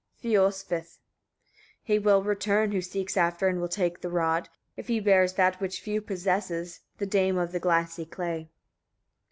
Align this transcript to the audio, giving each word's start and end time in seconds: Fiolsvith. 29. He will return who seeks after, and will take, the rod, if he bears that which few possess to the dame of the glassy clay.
Fiolsvith. 0.19 0.97
29. 1.45 1.55
He 1.83 1.99
will 1.99 2.23
return 2.23 2.71
who 2.71 2.81
seeks 2.81 3.15
after, 3.15 3.47
and 3.47 3.61
will 3.61 3.67
take, 3.67 4.01
the 4.01 4.09
rod, 4.09 4.49
if 4.75 4.87
he 4.87 4.99
bears 4.99 5.33
that 5.33 5.61
which 5.61 5.79
few 5.79 6.01
possess 6.01 6.47
to 6.47 6.79
the 6.97 7.05
dame 7.05 7.37
of 7.37 7.51
the 7.51 7.59
glassy 7.59 8.05
clay. 8.07 8.49